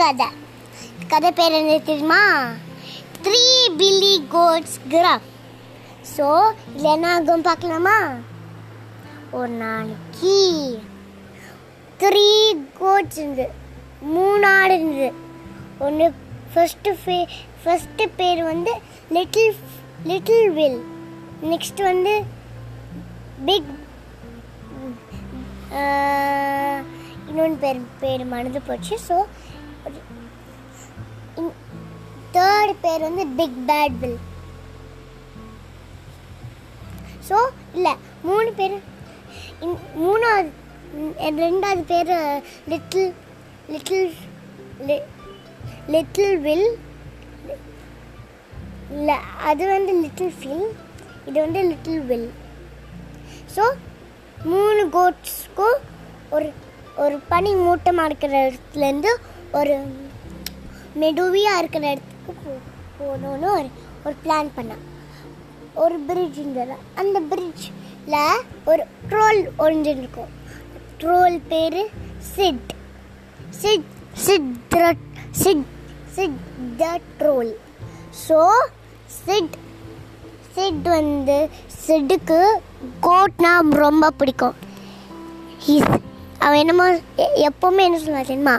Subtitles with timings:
[0.00, 0.26] கதை.
[1.10, 2.22] கதை பேர் என்ன தெரியுமா?
[3.24, 3.42] Three
[3.80, 5.28] billy goats gruff
[6.14, 6.26] so
[6.72, 7.96] இதில் என்ன ஆகும் பார்க்கலாமா?
[9.38, 10.34] ஒரு நாளைக்கு
[12.00, 12.28] த்ரீ
[12.80, 13.46] கோட்ஸ் இருந்து
[14.14, 15.10] மூணு ஆடு இருந்தது.
[15.86, 16.06] ஒன்று
[16.54, 17.18] ஃபஸ்ட்டு ஃபே
[17.62, 18.74] ஃபஸ்ட்டு பேர் வந்து
[19.16, 19.56] லிட்டில்
[20.10, 20.80] லிட்டில் வில்
[21.52, 22.14] நெக்ஸ்ட் வந்து
[23.48, 23.72] பிக்
[27.30, 28.94] இன்னொன்று பேர் பேர் மறந்து போச்சு.
[29.08, 29.16] ஸோ
[32.34, 34.20] தேர்ட் பேர் வந்து பிக் பேட் வில்
[37.28, 37.36] ஸோ
[37.76, 37.92] இல்லை
[38.24, 38.76] மூணு பேர்
[40.00, 40.50] மூணாவது
[41.40, 42.12] ரெண்டாவது பேர்
[42.72, 43.12] லிட்டில்
[43.72, 44.10] லிட்டில்
[45.94, 46.68] லிட்டில் வில்
[48.94, 50.66] இல்லை அது வந்து லிட்டில் ஃபில்
[51.28, 52.28] இது வந்து லிட்டில் வில்
[53.54, 53.64] ஸோ
[54.46, 55.78] மூணு கோட்ஸ்க்கும்
[56.32, 56.48] ஒரு
[56.96, 59.12] ஒரு பனி மூட்டமாக இருக்கிற இடத்துலேருந்து
[59.54, 59.74] ஒரு
[60.96, 62.60] மெடுவியாக இருக்கிற இடத்து ஊருக்கு
[62.98, 63.68] போ போகணும்னு ஒரு
[64.04, 64.84] ஒரு பிளான் பண்ணான்.
[65.74, 70.30] ஒரு பிரிட்ஜ் இருந்தது அந்த பிரிட்ஜில் ஒரு ட்ரோல் ஒழிஞ்சிருக்கும்
[71.00, 71.80] ட்ரோல் பேர்
[72.18, 72.72] sit
[73.50, 74.94] sit sit the
[75.30, 75.64] sit
[76.16, 76.38] sit
[76.76, 77.52] the troll
[78.28, 78.48] so
[79.06, 79.54] sit
[80.54, 81.48] sit வந்து
[81.86, 82.40] சிட்டுக்கு
[83.02, 83.52] கோட்னா
[83.84, 84.54] ரொம்ப பிடிக்கும்.
[85.66, 85.86] He's
[86.38, 86.86] அவன் என்னமோ
[87.48, 88.58] எப்போவுமே என்ன சொல்லுவான் தெரியுமா?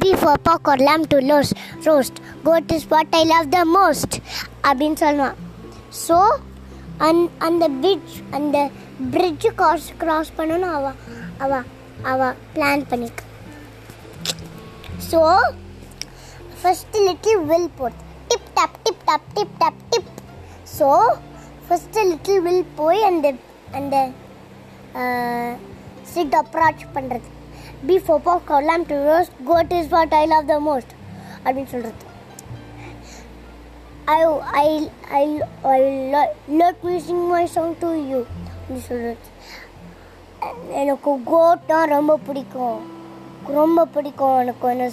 [0.00, 1.50] பீஃப் பாக் ஒரு lame to lose
[1.84, 4.16] roast goat is what I love the most
[4.68, 5.38] அப்படின்னு சொல்லுவான்.
[6.06, 6.16] ஸோ
[7.08, 8.56] அந் அந்த பிரிட்ஜ் அந்த
[9.14, 10.86] பிரிட்ஜ் கிராஸ் கிராஸ் பண்ணணும் அவ
[11.44, 11.52] அவ
[12.12, 12.20] அவ
[12.54, 13.28] பிளான் பண்ணிக்க
[15.10, 15.20] ஸோ
[16.60, 20.10] ஃபஸ்ட்டு லிட்டில் வில் போட்டு tip tap tip tap tip tap tip
[20.76, 20.88] so
[21.66, 23.26] first little will போய் அந்த
[23.78, 23.96] அந்த
[26.12, 27.28] சிட் அப்ராச் பண்ணுறது
[27.88, 30.94] பி ஃபோப்போ Kalam to rose goat is what I love the most
[31.44, 32.06] அப்படின்னு சொல்கிறது
[34.12, 34.20] I
[34.60, 34.68] I
[35.18, 35.24] I
[35.72, 35.80] I
[36.12, 39.28] let musing my song to you அப்படின்னு சொல்கிறது
[40.80, 42.78] எனக்கு கோட்னா ரொம்ப பிடிக்கும்.
[43.58, 44.86] ரொம்ப பிடிக்கும் எனக்கு ஒன்று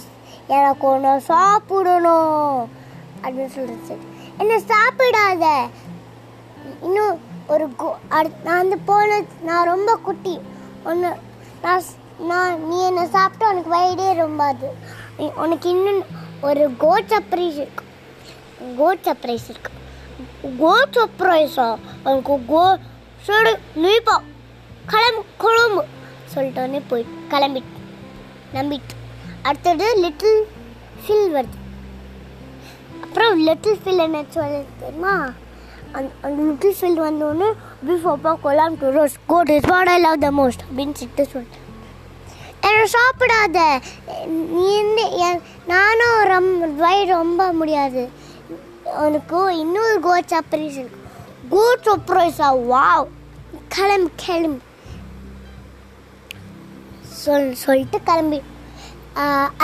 [0.58, 2.58] எனக்கு ஒன்று சாப்பிடணும்.
[3.22, 3.96] அப்படின்னு சொல்கிறது
[4.42, 5.46] என்ன சாப்பிடாத?
[6.82, 7.18] இன்னும்
[7.54, 10.36] ஒரு கோ அடுத் நான் வந்து போன நான் ரொம்ப குட்டி.
[10.84, 11.10] ஒன்று
[11.62, 11.82] நான்
[12.30, 14.70] நான் நீ என்னை சாப்பிட்டா உனக்கு வயதே ரொம்ப அது
[15.44, 16.02] உனக்கு இன்னும்
[16.48, 17.60] ஒரு கோட் சர்ப்ரைஸ்
[18.78, 19.72] கோட் சர்ப்ரைஸ் இருக்கு
[20.62, 21.68] கோட் சர்ப்ரைஸா
[22.04, 22.62] அவனுக்கு கோ
[23.26, 23.52] சரி
[23.84, 24.16] நீப்பா
[24.92, 25.82] கிளம்பு குழம்பு
[26.34, 27.76] சொல்லிட்டோன்னே போய் கிளம்பிட்டு
[28.56, 28.94] நம்பிட்டு.
[29.42, 30.40] அடுத்தது லிட்டில்
[31.02, 31.58] ஃபில் வருது
[33.02, 35.14] அப்புறம் லிட்டில் ஃபில் என்ன சொல்லு தெரியுமா?
[35.92, 37.48] அந்த அந்த லிட்டில் ஃபில் வந்தோடனே
[37.88, 41.64] பிஃபோப்பா கொலாம் to rose goat is what I love the most அப்படின்னு சொல்லிட்டு சொல்லிட்டேன்.
[42.68, 43.58] என்ன சாப்பிடாத.
[44.26, 48.02] நீ என்ன நானும் ரொம்ப வயிறு ரொம்ப முடியாது.
[48.96, 51.00] அவனுக்கு இன்னொரு கோட் சர்ப்ரைஸ் இருக்கு.
[51.54, 53.06] கோட் சர்ப்ரைஸா வாவ்
[53.74, 54.60] கிளம்பு கிளம்பு.
[57.22, 58.40] சொல் சொல்லிட்டு கிளம்பி.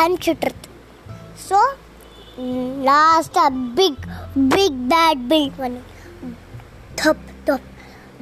[0.02, 0.60] அனுப்பிச்சுட்றது
[1.48, 1.58] ஸோ
[2.88, 4.04] லாஸ்ட்டாக பிக்
[4.54, 5.80] பிக் பேட் பில்ட் பண்ணு.
[7.02, 7.68] தப் தப்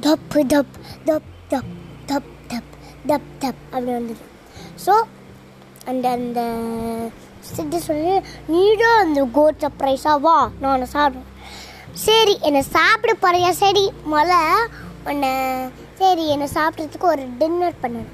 [0.05, 0.75] தப்பு தப்
[1.07, 1.71] தப் தப்
[2.09, 2.71] தப் தப்
[3.09, 4.29] தப் தப் அப்படி வந்துடும்
[4.85, 4.93] ஸோ
[5.91, 6.39] அந்த அந்த
[7.47, 8.13] சித்தி சொல்லி
[8.47, 11.29] நீடும் அந்த கோட் சர்ப்ரைஸாக வா நான் சாப்பிடுவேன்
[12.05, 13.83] சரி என்னை சாப்பிட போறியா சரி?
[14.05, 14.35] முதல்ல
[15.05, 15.31] உன்னை
[15.95, 18.11] சரி என்னை சாப்பிட்றதுக்கு ஒரு டின்னர் பண்ணணும்.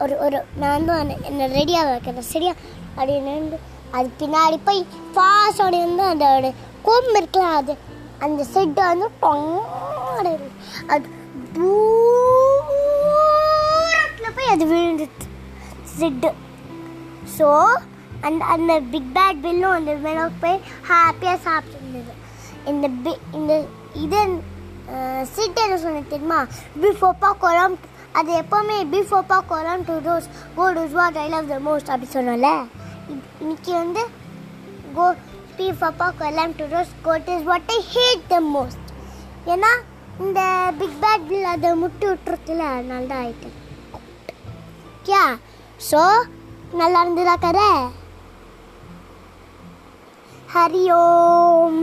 [0.00, 2.54] ஒரு ஒரு நான் வந்து என்னை ரெடியாக வைக்கிறேன் சரியா?
[2.96, 3.58] அப்படின்னு
[3.92, 4.80] அது பின்னாடி போய்
[5.14, 6.48] ஃபாஸ்டோட வந்து அதோட
[6.82, 7.74] கொம்பு இருக்குல்ல அது
[8.20, 10.26] அந்த செட்டு வந்து டொங்கோட
[10.88, 11.06] அது
[12.88, 15.26] தூரத்தில் போய் அது விழுந்துட்டு
[15.94, 16.30] செட்டு
[17.38, 17.48] ஸோ
[18.26, 20.56] அந்த அந்த பிக் பேட் பில்லும் அந்த மேலே போய்
[20.88, 22.12] ஹாப்பியாக சாப்பிட்டுருந்தது.
[22.70, 23.52] இந்த பி இந்த
[24.04, 24.20] இது
[25.34, 26.40] சிட் என்ன சொன்னது தெரியுமா?
[26.82, 27.76] பிஃபோப்பா கொலம்
[28.18, 32.50] அது எப்போவுமே பிஃபோப்பா கொலம் டூ ரோஸ் கோ two's what I love the most அப்படி சொன்னோம்ல
[33.42, 34.02] இன்னைக்கு வந்து
[34.96, 35.06] கோ
[35.58, 38.84] பிஃபோப்பா கொலம் to rose goat is what I hate the most
[39.54, 39.72] ஏன்னா
[40.24, 40.40] இந்த
[40.80, 43.50] பிக் பேட் பில் அதை முட்டு விட்டுருக்குல அதனால தான் ஆயிட்டு
[44.96, 45.22] ஓகே
[45.90, 46.00] ஸோ
[46.80, 47.68] நல்லா இருந்ததா கதை?
[50.48, 51.80] ஹரி ஓம்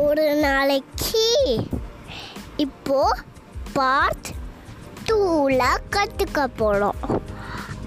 [0.00, 1.24] ஒரு நாளைக்கு
[2.64, 3.00] இப்போ
[3.74, 4.28] பார்ட்
[5.06, 7.00] டூவில் கற்றுக்க போகிறோம்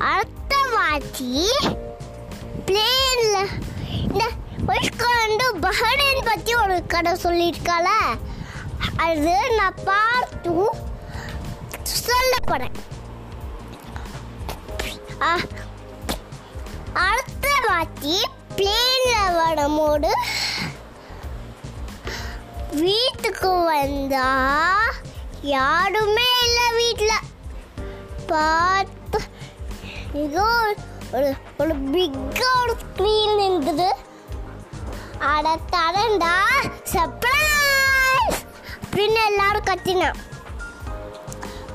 [0.10, 1.30] அடுத்த வாட்டி
[2.66, 3.52] பிளேனில்
[4.04, 4.24] இந்த
[4.68, 7.88] வந்து பஹ்ரைன் பற்றி ஒரு கதை சொல்லியிருக்கால
[9.00, 10.54] அது நான் பார்த்து
[12.02, 12.76] சொல்ல போகிறேன்
[17.04, 18.18] அடுத்த வாட்டி
[18.56, 20.12] பிளேனில் வரும்போது
[22.80, 24.30] வீட்டுக்கு வந்தா
[25.52, 27.28] யாருமே இல்லை வீட்டில்
[28.28, 29.20] பார்த்து
[30.24, 30.42] இது
[31.14, 33.90] ஒரு ஒரு பிக்கா ஒரு ஸ்க்ரீன் இருந்தது
[35.24, 36.34] அட தரண்டா
[36.92, 38.40] சர்ப்ரைஸ்
[38.82, 40.20] அப்படின்னு எல்லாரும் கத்தினான்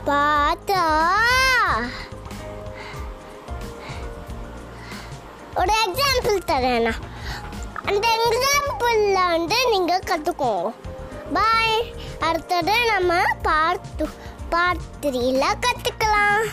[0.06, 0.82] பார்த்தா
[5.56, 6.94] ஒரு எக்ஸாம்பிள் தரேண்ணா
[7.86, 10.70] அந்த எக்ஸாம்பிளில் வந்து நீங்கள் கற்றுக்கோங்க
[11.32, 11.76] பாய்
[12.20, 14.06] அடுத்தது நம்ம பார்த்து
[14.50, 14.86] பார்ட்
[15.64, 16.44] கற்றுக்கலாம்